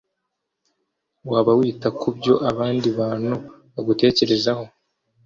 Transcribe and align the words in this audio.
Waba 1.31 1.51
wita 1.59 1.87
kubyo 1.99 2.33
abandi 2.51 2.87
bantu 2.99 3.35
bagutekerezaho 3.73 4.65